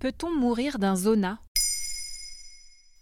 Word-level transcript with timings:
Peut-on 0.00 0.34
mourir 0.34 0.78
d'un 0.78 0.96
zona? 0.96 1.38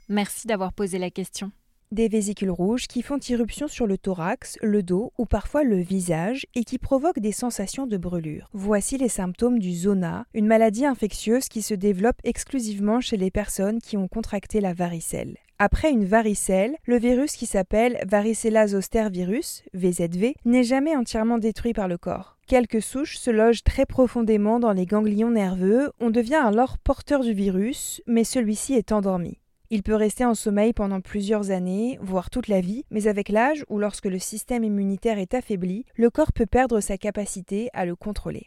Merci 0.08 0.48
d'avoir 0.48 0.72
posé 0.72 0.98
la 0.98 1.12
question. 1.12 1.52
Des 1.90 2.08
vésicules 2.08 2.50
rouges 2.50 2.86
qui 2.86 3.00
font 3.00 3.16
irruption 3.16 3.66
sur 3.66 3.86
le 3.86 3.96
thorax, 3.96 4.58
le 4.60 4.82
dos 4.82 5.14
ou 5.16 5.24
parfois 5.24 5.64
le 5.64 5.78
visage 5.78 6.44
et 6.54 6.62
qui 6.62 6.76
provoquent 6.76 7.18
des 7.18 7.32
sensations 7.32 7.86
de 7.86 7.96
brûlure. 7.96 8.50
Voici 8.52 8.98
les 8.98 9.08
symptômes 9.08 9.58
du 9.58 9.72
zona, 9.72 10.26
une 10.34 10.46
maladie 10.46 10.84
infectieuse 10.84 11.48
qui 11.48 11.62
se 11.62 11.72
développe 11.72 12.20
exclusivement 12.24 13.00
chez 13.00 13.16
les 13.16 13.30
personnes 13.30 13.80
qui 13.80 13.96
ont 13.96 14.06
contracté 14.06 14.60
la 14.60 14.74
varicelle. 14.74 15.38
Après 15.58 15.90
une 15.90 16.04
varicelle, 16.04 16.76
le 16.84 16.98
virus 16.98 17.32
qui 17.32 17.46
s'appelle 17.46 18.04
varicella 18.06 18.66
zoster 18.66 19.08
virus, 19.10 19.62
VZV, 19.72 20.34
n'est 20.44 20.64
jamais 20.64 20.94
entièrement 20.94 21.38
détruit 21.38 21.72
par 21.72 21.88
le 21.88 21.96
corps. 21.96 22.36
Quelques 22.46 22.82
souches 22.82 23.16
se 23.16 23.30
logent 23.30 23.64
très 23.64 23.86
profondément 23.86 24.60
dans 24.60 24.72
les 24.72 24.86
ganglions 24.86 25.30
nerveux, 25.30 25.90
on 26.00 26.10
devient 26.10 26.34
alors 26.34 26.76
porteur 26.76 27.20
du 27.20 27.32
virus, 27.32 28.02
mais 28.06 28.24
celui-ci 28.24 28.74
est 28.74 28.92
endormi. 28.92 29.38
Il 29.70 29.82
peut 29.82 29.94
rester 29.94 30.24
en 30.24 30.34
sommeil 30.34 30.72
pendant 30.72 31.02
plusieurs 31.02 31.50
années, 31.50 31.98
voire 32.00 32.30
toute 32.30 32.48
la 32.48 32.62
vie, 32.62 32.84
mais 32.90 33.06
avec 33.06 33.28
l'âge 33.28 33.66
ou 33.68 33.78
lorsque 33.78 34.06
le 34.06 34.18
système 34.18 34.64
immunitaire 34.64 35.18
est 35.18 35.34
affaibli, 35.34 35.84
le 35.94 36.08
corps 36.08 36.32
peut 36.32 36.46
perdre 36.46 36.80
sa 36.80 36.96
capacité 36.96 37.68
à 37.74 37.84
le 37.84 37.94
contrôler. 37.94 38.46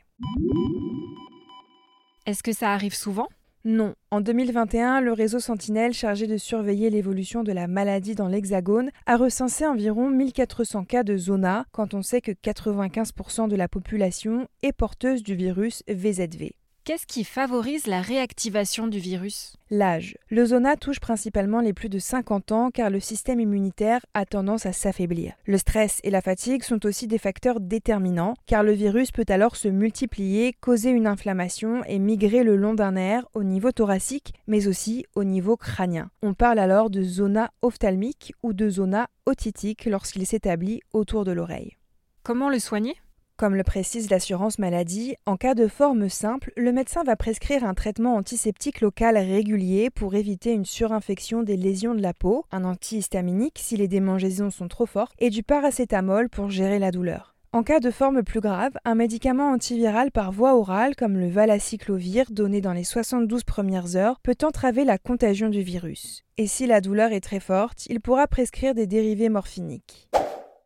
Est-ce 2.25 2.41
que 2.41 2.53
ça 2.53 2.71
arrive 2.71 2.95
souvent? 2.95 3.27
Non. 3.65 3.93
En 4.09 4.21
2021, 4.21 5.01
le 5.01 5.13
réseau 5.13 5.39
Sentinelle 5.39 5.93
chargé 5.93 6.25
de 6.25 6.37
surveiller 6.37 6.89
l'évolution 6.89 7.43
de 7.43 7.51
la 7.51 7.67
maladie 7.67 8.15
dans 8.15 8.27
l'Hexagone 8.27 8.89
a 9.05 9.15
recensé 9.15 9.67
environ 9.67 10.09
1400 10.09 10.85
cas 10.85 11.03
de 11.03 11.17
zona 11.17 11.65
quand 11.71 11.93
on 11.93 12.01
sait 12.01 12.21
que 12.21 12.31
95% 12.31 13.47
de 13.47 13.55
la 13.55 13.67
population 13.67 14.47
est 14.63 14.73
porteuse 14.73 15.21
du 15.21 15.35
virus 15.35 15.83
VZV. 15.87 16.55
Qu'est-ce 16.83 17.05
qui 17.05 17.23
favorise 17.23 17.85
la 17.85 18.01
réactivation 18.01 18.87
du 18.87 18.97
virus? 18.97 19.55
L'âge. 19.69 20.17
Le 20.31 20.45
zona 20.45 20.75
touche 20.77 20.99
principalement 20.99 21.61
les 21.61 21.73
plus 21.73 21.89
de 21.89 21.99
50 21.99 22.51
ans 22.51 22.71
car 22.71 22.89
le 22.89 22.99
système 22.99 23.39
immunitaire 23.39 24.03
a 24.15 24.25
tendance 24.25 24.65
à 24.65 24.73
s'affaiblir. 24.73 25.33
Le 25.45 25.59
stress 25.59 25.99
et 26.03 26.09
la 26.09 26.21
fatigue 26.21 26.63
sont 26.63 26.83
aussi 26.87 27.05
des 27.05 27.19
facteurs 27.19 27.59
déterminants 27.59 28.33
car 28.47 28.63
le 28.63 28.71
virus 28.71 29.11
peut 29.11 29.27
alors 29.29 29.57
se 29.57 29.67
multiplier, 29.67 30.53
causer 30.53 30.89
une 30.89 31.05
inflammation 31.05 31.83
et 31.83 31.99
migrer 31.99 32.43
le 32.43 32.55
long 32.55 32.73
d'un 32.73 32.93
nerf 32.93 33.27
au 33.35 33.43
niveau 33.43 33.71
thoracique 33.71 34.33
mais 34.47 34.67
aussi 34.67 35.05
au 35.13 35.23
niveau 35.23 35.57
crânien. 35.57 36.09
On 36.23 36.33
parle 36.33 36.57
alors 36.57 36.89
de 36.89 37.03
zona 37.03 37.51
ophtalmique 37.61 38.33
ou 38.41 38.53
de 38.53 38.69
zona 38.69 39.07
otitique 39.27 39.85
lorsqu'il 39.85 40.25
s'établit 40.25 40.81
autour 40.93 41.25
de 41.25 41.31
l'oreille. 41.31 41.77
Comment 42.23 42.49
le 42.49 42.57
soigner? 42.57 42.95
Comme 43.41 43.55
le 43.55 43.63
précise 43.63 44.11
l'assurance 44.11 44.59
maladie, 44.59 45.15
en 45.25 45.35
cas 45.35 45.55
de 45.55 45.67
forme 45.67 46.09
simple, 46.09 46.53
le 46.55 46.71
médecin 46.71 47.03
va 47.03 47.15
prescrire 47.15 47.63
un 47.63 47.73
traitement 47.73 48.13
antiseptique 48.13 48.81
local 48.81 49.17
régulier 49.17 49.89
pour 49.89 50.13
éviter 50.13 50.53
une 50.53 50.63
surinfection 50.63 51.41
des 51.41 51.57
lésions 51.57 51.95
de 51.95 52.03
la 52.03 52.13
peau, 52.13 52.45
un 52.51 52.63
antihistaminique 52.63 53.57
si 53.57 53.77
les 53.77 53.87
démangeaisons 53.87 54.51
sont 54.51 54.67
trop 54.67 54.85
fortes, 54.85 55.15
et 55.17 55.31
du 55.31 55.41
paracétamol 55.41 56.29
pour 56.29 56.51
gérer 56.51 56.77
la 56.77 56.91
douleur. 56.91 57.33
En 57.51 57.63
cas 57.63 57.79
de 57.79 57.89
forme 57.89 58.21
plus 58.21 58.41
grave, 58.41 58.73
un 58.85 58.93
médicament 58.93 59.49
antiviral 59.49 60.11
par 60.11 60.31
voie 60.31 60.55
orale 60.55 60.95
comme 60.95 61.17
le 61.17 61.27
valacyclovir 61.27 62.27
donné 62.29 62.61
dans 62.61 62.73
les 62.73 62.83
72 62.83 63.43
premières 63.43 63.95
heures 63.95 64.19
peut 64.19 64.37
entraver 64.43 64.85
la 64.85 64.99
contagion 64.99 65.49
du 65.49 65.63
virus. 65.63 66.21
Et 66.37 66.45
si 66.45 66.67
la 66.67 66.79
douleur 66.79 67.11
est 67.11 67.21
très 67.21 67.39
forte, 67.39 67.87
il 67.87 68.01
pourra 68.01 68.27
prescrire 68.27 68.75
des 68.75 68.85
dérivés 68.85 69.29
morphiniques. 69.29 70.09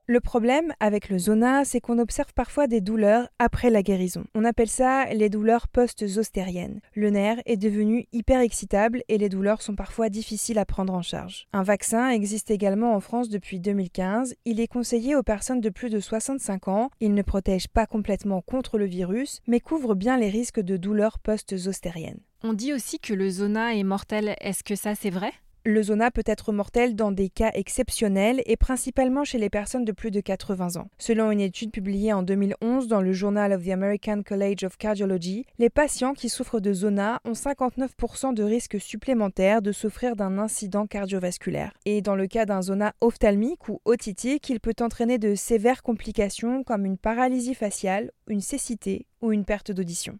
Le 0.08 0.20
problème 0.20 0.72
avec 0.80 1.10
le 1.10 1.18
zona, 1.18 1.66
c'est 1.66 1.82
qu'on 1.82 1.98
observe 1.98 2.32
parfois 2.36 2.68
des 2.68 2.80
douleurs 2.80 3.28
après 3.40 3.72
la 3.72 3.82
guérison. 3.82 4.24
On 4.36 4.46
appelle 4.46 4.70
ça 4.70 5.06
les 5.06 5.30
douleurs 5.30 5.68
post-zostériennes. 5.68 6.80
Le 6.94 7.10
nerf 7.10 7.42
est 7.48 7.58
devenu 7.58 8.06
hyper 8.14 8.40
excitable 8.40 9.02
et 9.08 9.18
les 9.18 9.30
douleurs 9.30 9.64
sont 9.64 9.76
parfois 9.76 10.10
difficiles 10.10 10.60
à 10.60 10.66
prendre 10.66 10.94
en 10.94 11.02
charge. 11.02 11.48
Un 11.54 11.64
vaccin 11.64 12.10
existe 12.10 12.52
également 12.52 12.94
en 12.94 13.00
France 13.00 13.30
depuis 13.30 13.60
2015. 13.60 14.36
Il 14.46 14.60
est 14.60 14.68
conseillé 14.68 15.16
aux 15.16 15.24
personnes 15.24 15.60
de 15.62 15.72
plus 15.72 15.90
de 15.90 16.00
65 16.00 16.68
ans. 16.68 16.92
Il 17.00 17.16
ne 17.16 17.24
protège 17.24 17.68
pas 17.68 17.88
complètement 17.88 18.42
contre 18.42 18.78
le 18.78 18.86
virus, 18.86 19.42
mais 19.48 19.60
couvre 19.60 19.96
bien 19.96 20.18
les 20.18 20.30
risques 20.30 20.62
de 20.62 20.78
douleurs 20.78 21.18
post-zostériennes. 21.18 22.22
On 22.44 22.54
dit 22.54 22.74
aussi 22.74 23.00
que 23.00 23.16
le 23.16 23.28
zona 23.32 23.74
est 23.74 23.84
mortel. 23.84 24.36
Est-ce 24.40 24.64
que 24.64 24.76
ça 24.76 24.94
c'est 24.94 25.10
vrai? 25.10 25.34
Le 25.66 25.82
zona 25.82 26.12
peut 26.12 26.24
être 26.26 26.54
mortel 26.54 26.96
dans 26.96 27.12
des 27.12 27.28
cas 27.28 27.50
exceptionnels 27.56 28.44
et 28.46 28.56
principalement 28.56 29.24
chez 29.24 29.40
les 29.40 29.50
personnes 29.50 29.84
de 29.84 29.92
plus 29.92 30.12
de 30.12 30.20
80 30.20 30.80
ans. 30.80 30.88
Selon 31.00 31.32
une 31.32 31.40
étude 31.40 31.72
publiée 31.72 32.14
en 32.14 32.22
2011 32.22 32.88
dans 32.88 33.02
le 33.02 33.14
Journal 33.14 33.52
of 33.52 33.66
the 33.66 33.70
American 33.70 34.22
College 34.24 34.64
of 34.64 34.78
Cardiology, 34.78 35.46
les 35.58 35.72
patients 35.72 36.14
qui 36.14 36.30
souffrent 36.30 36.60
de 36.60 36.72
zona 36.72 37.20
ont 37.26 37.32
59% 37.32 38.36
de 38.36 38.44
risque 38.44 38.80
supplémentaire 38.80 39.64
de 39.64 39.72
souffrir 39.72 40.16
d'un 40.16 40.38
incident 40.38 40.86
cardiovasculaire. 40.86 41.74
Et 41.86 42.02
dans 42.02 42.16
le 42.16 42.28
cas 42.28 42.46
d'un 42.46 42.62
zona 42.62 42.94
ophtalmique 43.02 43.68
ou 43.68 43.82
otitique, 43.86 44.48
il 44.50 44.60
peut 44.60 44.76
entraîner 44.82 45.18
de 45.18 45.34
sévères 45.34 45.82
complications 45.82 46.64
comme 46.64 46.86
une 46.86 46.98
paralysie 46.98 47.56
faciale, 47.56 48.12
une 48.28 48.42
cécité 48.42 49.08
ou 49.22 49.32
une 49.32 49.46
perte 49.46 49.72
d'audition. 49.72 50.20